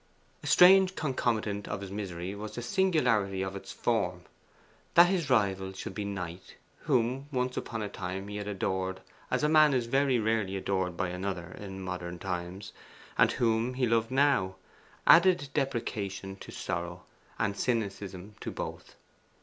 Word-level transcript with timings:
A 0.41 0.47
strange 0.47 0.95
concomitant 0.95 1.67
of 1.67 1.81
his 1.81 1.91
misery 1.91 2.33
was 2.33 2.55
the 2.55 2.63
singularity 2.63 3.43
of 3.43 3.55
its 3.55 3.71
form. 3.71 4.23
That 4.95 5.09
his 5.09 5.29
rival 5.29 5.73
should 5.73 5.93
be 5.93 6.05
Knight, 6.05 6.55
whom 6.79 7.27
once 7.31 7.55
upon 7.55 7.83
a 7.83 7.87
time 7.87 8.27
he 8.27 8.37
had 8.37 8.47
adored 8.47 9.01
as 9.29 9.43
a 9.43 9.47
man 9.47 9.75
is 9.75 9.85
very 9.85 10.17
rarely 10.17 10.57
adored 10.57 10.97
by 10.97 11.09
another 11.09 11.55
in 11.55 11.83
modern 11.83 12.17
times, 12.17 12.73
and 13.15 13.33
whom 13.33 13.75
he 13.75 13.85
loved 13.85 14.09
now, 14.09 14.55
added 15.05 15.49
deprecation 15.53 16.35
to 16.37 16.51
sorrow, 16.51 17.03
and 17.37 17.55
cynicism 17.55 18.33
to 18.39 18.49
both. 18.49 18.95